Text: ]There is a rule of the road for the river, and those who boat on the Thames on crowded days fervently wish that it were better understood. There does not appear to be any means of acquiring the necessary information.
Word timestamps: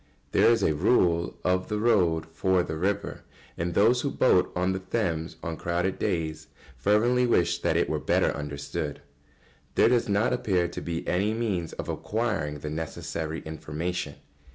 ]There 0.31 0.49
is 0.49 0.63
a 0.63 0.73
rule 0.73 1.37
of 1.43 1.67
the 1.67 1.77
road 1.77 2.25
for 2.33 2.63
the 2.63 2.75
river, 2.75 3.21
and 3.55 3.75
those 3.75 4.01
who 4.01 4.09
boat 4.09 4.51
on 4.55 4.73
the 4.73 4.79
Thames 4.79 5.35
on 5.43 5.57
crowded 5.57 5.99
days 5.99 6.47
fervently 6.75 7.27
wish 7.27 7.59
that 7.61 7.77
it 7.77 7.87
were 7.87 7.99
better 7.99 8.31
understood. 8.31 9.03
There 9.75 9.89
does 9.89 10.09
not 10.09 10.33
appear 10.33 10.67
to 10.67 10.81
be 10.81 11.07
any 11.07 11.35
means 11.35 11.73
of 11.73 11.87
acquiring 11.87 12.57
the 12.61 12.69
necessary 12.71 13.41
information. 13.45 14.15